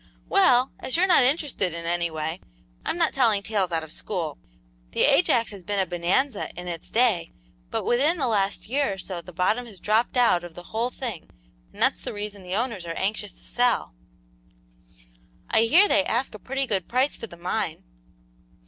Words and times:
"Well, 0.27 0.71
as 0.79 0.97
you're 0.97 1.05
not 1.05 1.21
interested 1.21 1.75
in 1.75 1.85
any 1.85 2.09
way, 2.09 2.39
I'm 2.83 2.97
not 2.97 3.13
telling 3.13 3.43
tales 3.43 3.71
out 3.71 3.83
of 3.83 3.91
school. 3.91 4.39
The 4.93 5.01
Ajax 5.03 5.51
has 5.51 5.61
been 5.63 5.77
a 5.79 5.85
bonanza 5.85 6.49
in 6.59 6.67
its 6.67 6.89
day, 6.89 7.33
but 7.69 7.85
within 7.85 8.17
the 8.17 8.25
last 8.25 8.67
year 8.67 8.93
or 8.93 8.97
so 8.97 9.21
the 9.21 9.31
bottom 9.31 9.67
has 9.67 9.79
dropped 9.79 10.17
out 10.17 10.43
of 10.43 10.55
the 10.55 10.63
whole 10.73 10.89
thing, 10.89 11.29
and 11.71 11.79
that's 11.83 12.01
the 12.01 12.13
reason 12.13 12.41
the 12.41 12.55
owners 12.55 12.87
are 12.87 12.93
anxious 12.97 13.35
to 13.35 13.43
sell." 13.45 13.93
"I 15.51 15.61
hear 15.65 15.87
they 15.87 16.03
ask 16.03 16.33
a 16.33 16.39
pretty 16.39 16.65
good 16.65 16.87
price 16.87 17.15
for 17.15 17.27
the 17.27 17.37
mine." 17.37 17.83